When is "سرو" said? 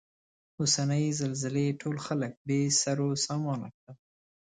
2.81-3.09